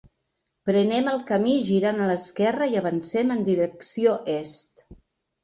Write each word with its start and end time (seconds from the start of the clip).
Prenem 0.69 1.09
el 1.11 1.19
camí 1.31 1.53
girant 1.67 1.99
a 2.05 2.07
l'esquerra 2.13 2.69
i 2.73 2.81
avancem 2.81 3.35
en 3.37 3.45
direcció 3.51 4.17
est. 4.41 4.85